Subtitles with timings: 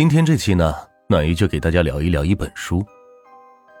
[0.00, 0.74] 今天这期呢，
[1.08, 2.82] 暖玉就给大家聊一聊一本书。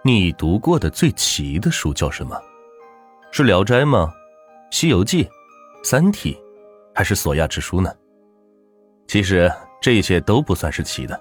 [0.04, 2.38] 你读过的最奇的书叫什么？
[3.32, 4.12] 是《聊斋》吗？
[4.76, 5.24] 《西游记》？
[5.82, 6.34] 《三体》？
[6.94, 7.90] 还是《索亚之书》呢？
[9.08, 9.50] 其实
[9.80, 11.18] 这些都不算是奇的。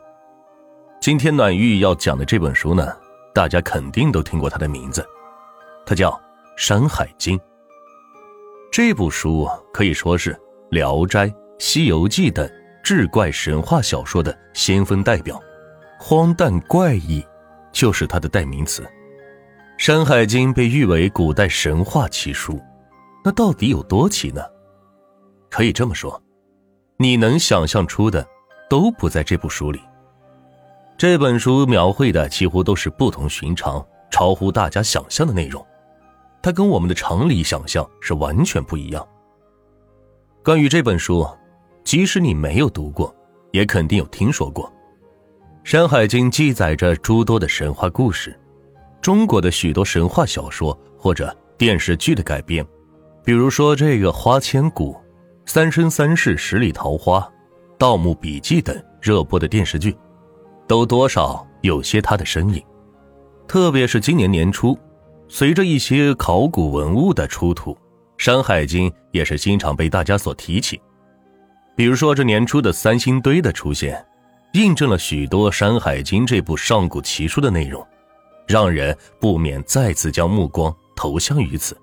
[1.00, 2.94] 今天暖玉要讲的这本书呢，
[3.34, 5.08] 大家肯定都听过它的名字，
[5.86, 6.12] 它叫
[6.58, 7.40] 《山海经》。
[8.70, 10.34] 这部书可以说是
[10.72, 11.26] 《聊斋》
[11.58, 12.46] 《西游记》等
[12.90, 15.40] 志怪神话小说的先锋代表，
[16.00, 17.24] 荒诞怪异
[17.72, 18.82] 就是它的代名词。
[19.78, 22.60] 《山海经》被誉为古代神话奇书，
[23.24, 24.42] 那到底有多奇呢？
[25.52, 26.20] 可以这么说，
[26.98, 28.28] 你能想象出的
[28.68, 29.80] 都不在这部书里。
[30.98, 35.64] 这本书描绘的几乎都是不同寻常、超乎大家想象的内容，
[36.42, 39.08] 它跟我们的常理想象是完全不一样。
[40.44, 41.24] 关于这本书，
[41.84, 43.14] 即使你没有读过，
[43.52, 44.66] 也肯定有听说过。
[45.64, 48.38] 《山海经》记载着诸多的神话故事，
[49.02, 52.66] 中国的许多神话小说或者电视剧的改编，
[53.24, 54.94] 比如说这个《花千骨》
[55.46, 57.20] 《三生三世十里桃花》
[57.78, 59.96] 《盗墓笔记》等热播的电视剧。
[60.68, 62.64] 都多少有些他的身影，
[63.48, 64.78] 特别是今年年初，
[65.28, 67.74] 随着一些考古文物的出土，
[68.20, 70.80] 《山海经》也是经常被大家所提起。
[71.80, 74.06] 比如说这年初的三星堆的出现，
[74.52, 77.88] 印证了许多《山海经》这部上古奇书的内容，
[78.46, 81.78] 让人不免再次将目光投向于此。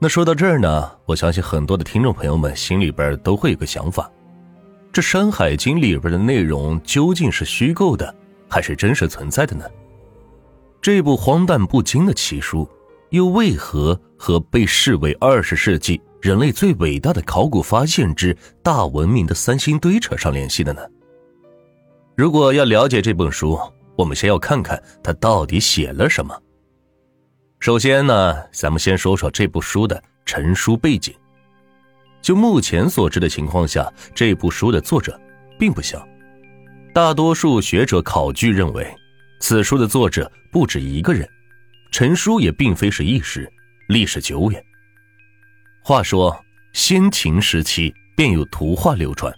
[0.00, 4.10] 那说到这儿呢，我相信很多的听众朋友们心里边都会有个想法。
[4.92, 8.12] 这《山海经》里边的内容究竟是虚构的，
[8.48, 9.64] 还是真实存在的呢？
[10.82, 12.68] 这部荒诞不经的奇书，
[13.10, 20.80] 又为何和被视为二十世纪人类最伟大的考古发现之大文明的三星堆扯上联系的呢？
[22.16, 23.60] 如果要了解这本书，
[23.94, 26.34] 我们先要看看它到底写了什么。
[27.60, 31.14] 首先呢，咱们先说说这部书的成书背景。
[32.22, 35.20] 就目前所知的情况下，这部书的作者
[35.58, 36.02] 并不详。
[36.94, 38.90] 大多数学者考据认为，
[39.40, 41.28] 此书的作者不止一个人，
[41.92, 43.46] 成书也并非是一时，
[43.88, 44.64] 历史久远。
[45.86, 46.34] 话说
[46.72, 49.30] 先秦时期便有图画流传，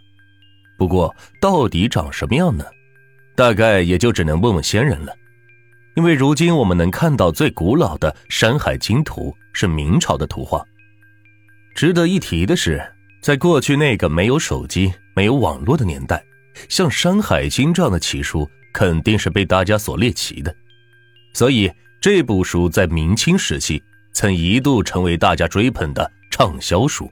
[0.79, 2.65] 不过到底长什么样呢？
[3.35, 5.13] 大概也就只能问问先人了。
[5.97, 10.65] 因为如今我们能看到最古老的《山海经图》是明朝的图画。
[11.75, 12.81] 值得一提的是，
[13.21, 16.23] 在过去那个没有手机、没有网络的年代，
[16.69, 20.55] 像《山海经》这样的奇书肯定是被大家所猎奇的，
[21.35, 21.69] 所以
[22.01, 27.11] 这部书在明清时期曾一度成为大家追捧的畅销书。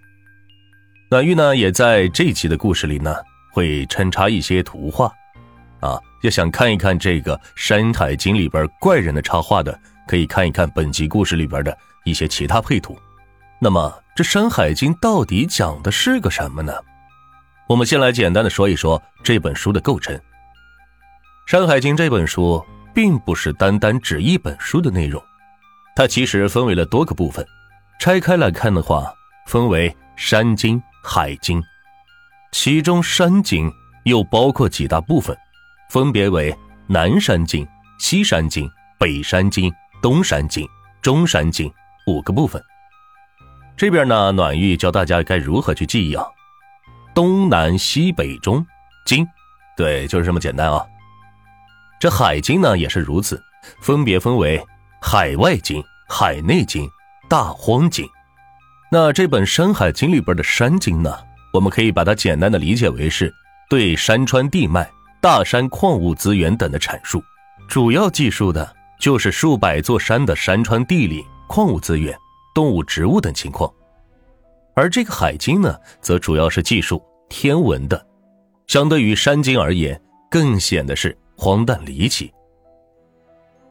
[1.10, 3.16] 暖玉呢，也在这期的故事里呢，
[3.54, 5.10] 会穿插一些图画，
[5.80, 11.74] 啊，要想看一看这个《山海经》里边怪人的插画的，可以看一看本集故事里边的
[12.04, 12.98] 一些其他配图。
[13.58, 13.98] 那么。
[14.16, 16.72] 这《山海经》到底讲的是个什么呢？
[17.66, 20.14] 我们先来简单的说一说这本书的构成。
[21.46, 22.64] 《山海经》这本书
[22.94, 25.20] 并不是单单指一本书的内容，
[25.96, 27.44] 它其实分为了多个部分。
[27.98, 29.12] 拆开来看的话，
[29.46, 31.62] 分为山经、海经，
[32.52, 33.72] 其中山经
[34.04, 35.36] 又包括几大部分，
[35.90, 36.54] 分别为
[36.86, 37.66] 南山经、
[37.98, 39.72] 西山经、北山经、
[40.02, 40.68] 东山经、
[41.00, 41.72] 中山经
[42.06, 42.62] 五个部分。
[43.76, 46.24] 这边呢，暖玉教大家该如何去记忆啊？
[47.14, 48.64] 东南西北中
[49.06, 49.26] 经，
[49.76, 50.84] 对，就是这么简单啊。
[51.98, 53.42] 这海经呢也是如此，
[53.80, 54.62] 分别分为
[55.00, 56.88] 海外经、海内经、
[57.28, 58.08] 大荒经。
[58.90, 61.16] 那这本《山海经》里边的山经呢，
[61.52, 63.32] 我们可以把它简单的理解为是
[63.68, 64.90] 对山川地脉、
[65.20, 67.22] 大山矿物资源等的阐述，
[67.68, 72.16] 主要记述的就是数百座山的山川地理、矿物资源。
[72.54, 73.68] 动物、植物等情况，
[74.76, 78.06] 而这个《海经》呢，则主要是记述天文的，
[78.68, 82.32] 相对于《山经》而言，更显得是荒诞离奇。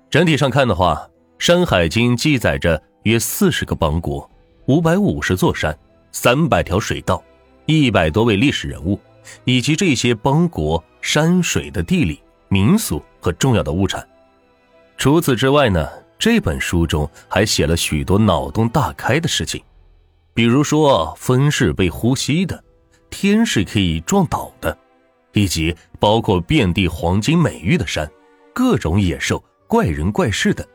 [0.09, 0.95] 整体上看的话，
[1.39, 4.29] 《山海经》记载着约四十个邦国、
[4.65, 5.77] 五百五十座山、
[6.11, 7.23] 三百条水道、
[7.65, 8.99] 一百多位历史人物，
[9.45, 14.07] 以及这些邦国山水的地理、民俗和重要的物产。
[14.97, 15.87] 除此之外呢？
[16.19, 19.61] 这本书中还写了许多脑洞大开的事情，
[20.33, 22.63] 比如说风是被呼吸的，
[23.09, 24.77] 天是可以撞倒的，
[25.33, 28.09] 以及包括遍地黄金美玉的山，
[28.53, 30.65] 各种野兽、怪人怪事的，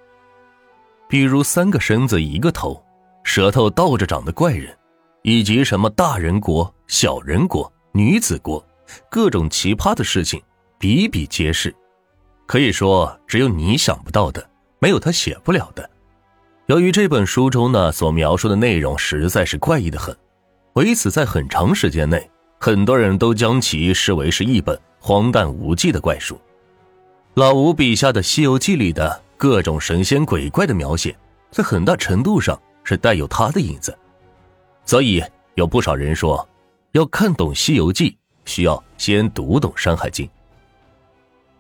[1.09, 2.83] 比如三个身子一个头，
[3.25, 4.77] 舌头倒着长的怪人，
[5.23, 8.65] 以及什么大人国、小人国、女子国，
[9.11, 10.41] 各种奇葩的事情，
[10.79, 11.75] 比比皆是，
[12.47, 14.47] 可以说只有你想不到的，
[14.81, 15.89] 没有他写不了的。
[16.67, 20.15] 由于这本书中呢所描述的内容实在是怪异的很，
[20.75, 26.39] 为此在很长时间内，很多人都将其视为是一本荒诞无稽的怪书。
[27.33, 31.17] 老吴笔下的《西游记》里的各种神仙鬼怪的描写，
[31.53, 33.97] 在很大程度上是带有他的影子，
[34.85, 35.23] 所以
[35.55, 36.47] 有不少人说，
[36.93, 38.11] 要看懂《西游记》，
[38.45, 40.27] 需要先读懂《山海经》。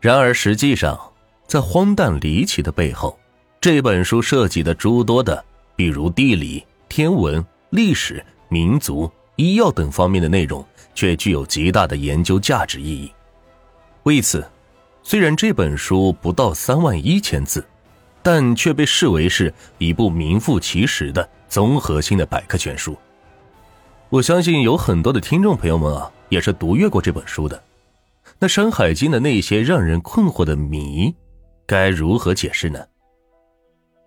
[0.00, 0.98] 然而，实际上，
[1.46, 3.18] 在荒诞离奇的背后，
[3.60, 5.44] 这本书涉及的诸多的，
[5.76, 10.64] 比如地理、天文、历史、民族、医药等方面的内容，
[10.94, 13.12] 却具有极大的研究价值意义。
[14.02, 14.44] 为此，
[15.08, 17.64] 虽然这本书不到三万一千字，
[18.22, 22.94] 但却被视为是一部名副其实的综合性的百科全书。
[24.10, 27.58] 我相信有很多的听众朋友们啊，也是读阅过这本书的。
[28.38, 31.14] 那《山海经》的那些让人困惑的谜，
[31.66, 32.78] 该如何解释呢？《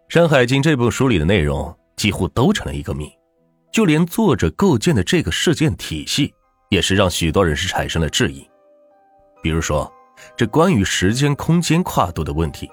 [0.08, 3.12] 山海经》这部书里的内容几乎都成了一个谜，
[3.74, 6.32] 就连作者构建的这个事件体系，
[6.70, 8.48] 也是让许多人是产生了质疑。
[9.42, 9.92] 比如说，
[10.36, 12.70] 这关于时间空间跨度的问题。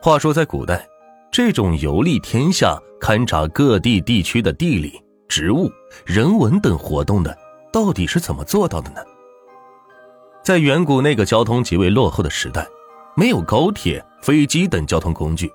[0.00, 0.86] 话说，在古代，
[1.32, 5.70] 这种游历天下、勘察各地地区的地理、植物、
[6.04, 7.36] 人文等活动的，
[7.72, 9.00] 到底是怎么做到的呢？
[10.42, 12.66] 在远古那个交通极为落后的时代，
[13.16, 15.50] 没有高铁、飞机等交通工具，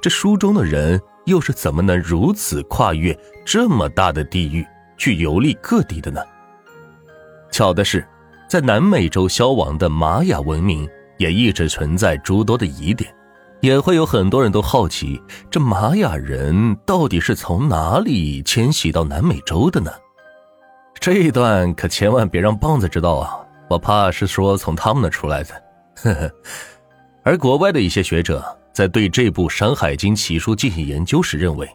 [0.00, 4.64] 这书中的人又是怎么能如此跨越这么大的地域
[4.96, 6.22] 去游历各地的呢？
[7.50, 8.06] 巧的是，
[8.48, 13.14] 在南美洲消亡的玛雅文明也一直存在诸多的疑点，
[13.60, 19.90] 也会有很多人都好奇，这玛雅人到底是从哪里迁徙到南美洲的呢？
[20.98, 23.38] 这一段可千万别让棒子知道啊！
[23.68, 25.50] 我怕是说从他们那出来的，
[25.96, 26.30] 呵呵。
[27.22, 28.42] 而国外的一些学者
[28.72, 31.68] 在对这部《山海经》奇书进行研究时，认为，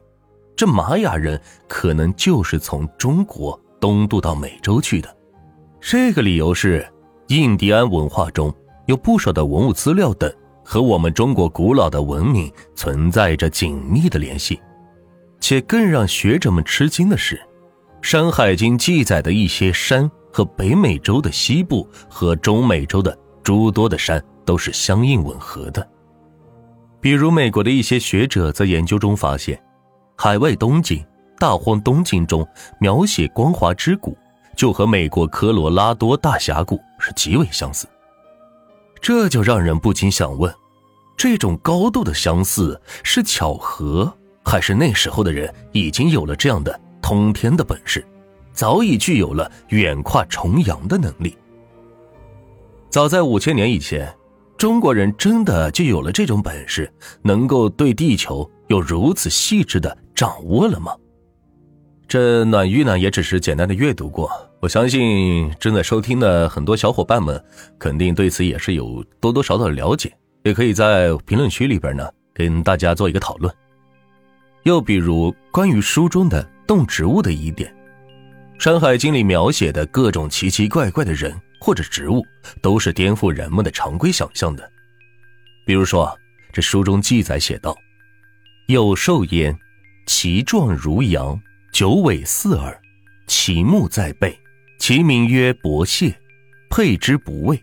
[0.55, 5.15] 这玛雅人可能就是从中国东渡到美洲去的。
[5.85, 6.87] 这个理由是，
[7.27, 8.51] 印第安文化中
[8.85, 10.33] 有不少的文物资料等
[10.63, 14.59] 和我们中国古老的文明存在着紧密的联系。
[15.41, 17.35] 且更让学者们吃惊的是，
[18.01, 20.09] 《山海经》记载的一些山。
[20.35, 25.87] 和北美洲的西部和中美洲的诸多的山都是相应吻合的。
[26.99, 29.61] 比如，美国的一些学者在研究中发现，
[30.17, 31.05] 海外东京、
[31.37, 32.43] 大荒东京中
[32.79, 34.17] 描写光华之谷，
[34.55, 37.87] 就和美国科罗拉多大峡谷是极为相似。
[39.01, 40.53] 这就让人不禁想问：
[41.17, 44.11] 这种高度的相似是巧合，
[44.45, 48.05] 还是那时候的人已经有了这样的通天的本事？
[48.53, 51.35] 早已具有了远跨重洋的能力。
[52.89, 54.15] 早在五千年以前，
[54.57, 56.89] 中国人真的就有了这种本事，
[57.23, 60.95] 能够对地球有如此细致的掌握了吗？
[62.13, 64.29] 这暖玉呢，也只是简单的阅读过。
[64.59, 67.43] 我相信正在收听的很多小伙伴们，
[67.79, 73.51] 肯定对此也是有多多少少的了解，也可以在评论区里边呢，跟大家做一个讨论。
[74.61, 77.73] 又比如关于书中的动植物的疑点。
[78.63, 82.23] 《山海经》里描写的各种奇奇怪怪的人或者植物，
[82.61, 84.71] 都是颠覆人们的常规想象的。
[85.65, 86.15] 比如说，
[86.51, 87.75] 这书中记载写道
[88.69, 89.57] ：“有兽焉，
[90.05, 91.41] 其状如羊，
[91.73, 92.79] 九尾四耳，
[93.25, 94.39] 其目在背，
[94.77, 96.15] 其名曰伯谢，
[96.69, 97.59] 佩之不畏。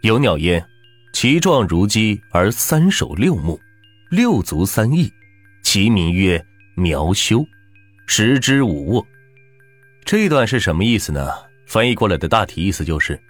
[0.00, 0.64] 有鸟焉，
[1.12, 3.60] 其状如鸡，而三首六目，
[4.08, 5.12] 六足三翼，
[5.62, 6.42] 其名曰
[6.74, 7.44] 苗修，
[8.06, 9.06] 食之无卧。”
[10.06, 11.30] 这一段是什么意思呢？
[11.66, 13.20] 翻译过来的大体意思就是，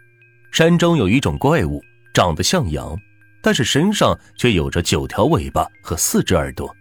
[0.53, 1.83] 山中有一种怪物，
[2.15, 2.97] 长得像羊，
[3.43, 6.73] 但是身上却有着九条尾巴和四只耳朵。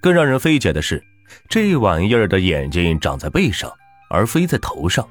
[0.00, 1.00] 更让人费解的是，
[1.48, 3.72] 这玩意儿的眼睛长在背上，
[4.10, 5.06] 而非在头上，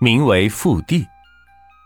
[0.00, 1.06] 名为腹地。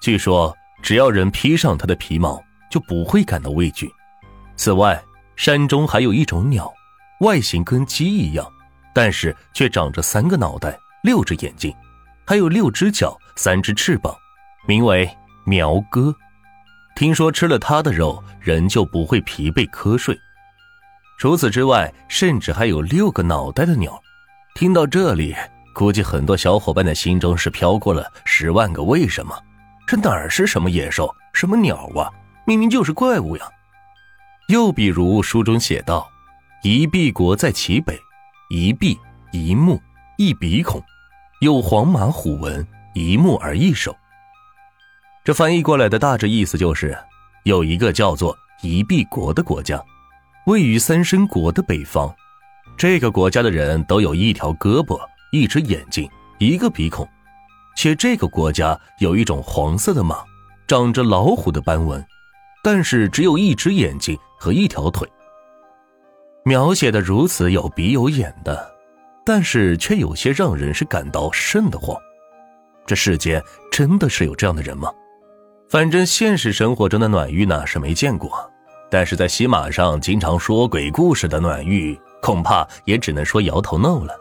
[0.01, 3.91] 据说，只要人披上它的皮毛，就不会感到畏惧。
[4.57, 5.03] 此外，
[5.37, 6.73] 山中还有一种鸟，
[7.21, 8.47] 外形跟鸡一样，
[8.95, 10.79] 但是却长着三个脑袋。
[11.03, 11.75] 六只眼睛，
[12.25, 14.15] 还有六只脚，三只翅膀，
[14.69, 15.11] 名为
[15.45, 16.15] 苗哥。
[16.95, 20.17] 听说吃了它的肉，人就不会疲惫瞌睡。
[21.23, 24.03] 除此之外，甚至还有六个脑袋的鸟。
[24.57, 25.33] 听到这里，
[25.73, 29.33] 估计很多小伙伴的心中是飘过了十万个为什么。
[29.87, 32.11] 这哪儿是什么野兽，什么鸟啊？
[32.45, 33.45] 明明就是怪物呀！
[34.49, 36.11] 又比如书中写道
[36.65, 37.97] ：“一臂国在其北，
[38.51, 38.99] 一臂
[39.31, 39.81] 一目
[40.19, 40.83] 一鼻孔。”
[41.41, 43.97] 有黄马虎纹，一目而一首。
[45.23, 46.99] 这翻译过来的大致意思就是，
[47.45, 49.81] 有一个叫做一臂国的国家，
[50.47, 52.13] 位于三申国的北方。
[52.77, 54.99] 这个国家的人都有一条胳膊、
[55.31, 56.09] 一只眼睛、
[56.39, 57.07] 一个鼻孔，
[57.77, 60.17] 且这个国家有一种黄色的马，
[60.67, 62.05] 长着老虎的斑纹，
[62.63, 65.09] 但是只有一只眼睛和一条腿。
[66.45, 68.75] 描写的如此有鼻有眼的，
[69.25, 71.97] 但是却有些让人是感到瘆得慌。
[72.85, 74.93] 这世间真的是有这样的人吗？
[75.69, 78.52] 反正现实生活中的暖玉呢是没见过，
[78.93, 81.99] 但是在喜马上经常说鬼故事的暖玉。
[82.21, 84.17] 恐怕也只能说摇头 no 了。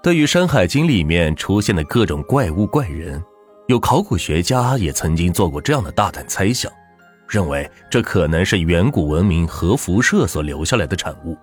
[0.00, 3.20] 对于《山海经》里面出现的各种怪物怪人，
[3.66, 6.70] 有考古学家也曾经做过这样的大胆猜想，
[7.28, 11.36] 认为这可能是远古文明核辐射所留下来的产物。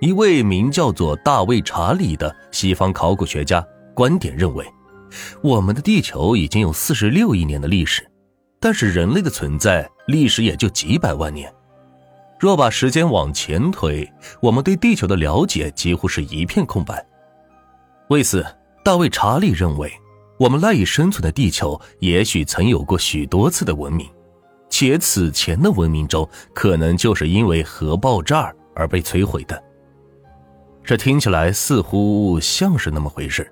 [0.00, 3.64] 一位名叫做大卫·查理的西方考古学家
[3.94, 4.66] 观点认为，
[5.42, 8.04] 我们的地球已经有四十六亿年的历史，
[8.66, 11.48] 但是人类的存在历史也就几百万年。
[12.36, 17.06] 若把时间往前推，我们对地球的了解几乎是一片空白。
[18.08, 18.44] 为此，
[18.82, 19.92] 大卫·查理认为，
[20.36, 24.04] 我们赖以生存的地球也许曾有过许多次的文明，
[24.68, 29.62] 且此前的文明中可能就是因为核爆炸而被摧毁的。
[30.82, 33.48] 这听起来似乎像是那么回事，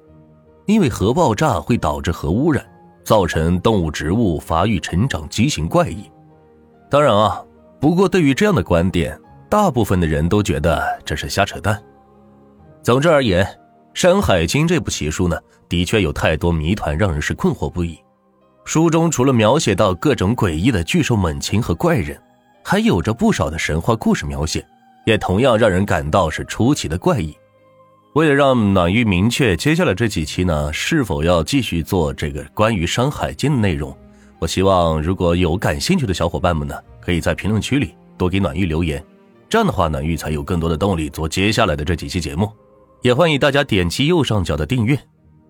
[0.67, 2.67] 因为核爆炸会导致核污染，
[3.05, 6.11] 造成动物、植物发育成长畸形怪异。
[6.91, 7.45] 当然啊。
[7.81, 9.21] 不过，对于这样的观点，
[9.51, 11.79] 大部分的人都觉得这是瞎扯淡。
[12.83, 13.45] 总之而言，
[13.93, 17.99] 《山海经》这部奇书呢，的确有太多谜团，让人是困惑不已。
[18.65, 22.19] 书中除了描写到各种诡异的巨兽猛禽和怪人，
[22.65, 24.67] 还有着不少的神话故事描写，
[25.05, 27.37] 也同样让人感到是出奇的怪异。
[28.15, 33.97] 为了让暖玉明确接下来这几期呢是否要继续做这个关于《山海经》的内容，
[34.39, 36.75] 我希望如果有感兴趣的小伙伴们呢。
[37.01, 39.05] 可以在评论区里多给暖玉留言，
[39.47, 42.51] 这样的话，暖玉才有更多的动力做接下来的这几期节目。
[43.03, 44.99] 也欢迎大家点击右上角的订阅，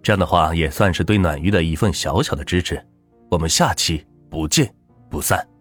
[0.03, 2.85] 这样的话也算是对暖玉的一份小小的支持。
[3.31, 4.75] 我们下期不见
[5.09, 5.54] 不散。